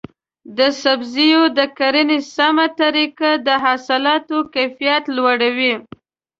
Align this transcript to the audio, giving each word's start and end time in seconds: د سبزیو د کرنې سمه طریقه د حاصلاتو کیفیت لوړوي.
د 0.57 0.59
سبزیو 0.81 1.41
د 1.57 1.59
کرنې 1.77 2.19
سمه 2.35 2.65
طریقه 2.81 3.29
د 3.47 3.49
حاصلاتو 3.63 4.37
کیفیت 4.55 5.03
لوړوي. 5.15 5.73